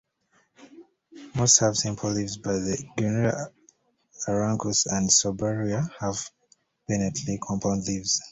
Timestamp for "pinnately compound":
6.89-7.83